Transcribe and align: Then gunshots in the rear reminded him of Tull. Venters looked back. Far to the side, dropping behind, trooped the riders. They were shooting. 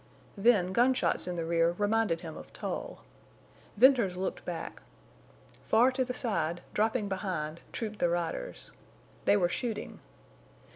Then 0.35 0.73
gunshots 0.73 1.27
in 1.27 1.35
the 1.35 1.45
rear 1.45 1.75
reminded 1.77 2.21
him 2.21 2.35
of 2.35 2.51
Tull. 2.53 3.03
Venters 3.77 4.17
looked 4.17 4.43
back. 4.45 4.81
Far 5.67 5.91
to 5.91 6.03
the 6.03 6.11
side, 6.15 6.61
dropping 6.73 7.07
behind, 7.07 7.59
trooped 7.71 7.99
the 7.99 8.09
riders. 8.09 8.71
They 9.25 9.37
were 9.37 9.47
shooting. 9.47 9.99